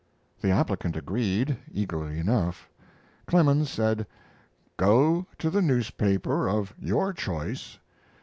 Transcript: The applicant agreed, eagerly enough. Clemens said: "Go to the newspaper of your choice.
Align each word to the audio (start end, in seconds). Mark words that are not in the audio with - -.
The 0.41 0.49
applicant 0.49 0.95
agreed, 0.97 1.57
eagerly 1.71 2.17
enough. 2.17 2.67
Clemens 3.27 3.69
said: 3.69 4.07
"Go 4.75 5.27
to 5.37 5.51
the 5.51 5.61
newspaper 5.61 6.49
of 6.49 6.73
your 6.79 7.13
choice. 7.13 7.77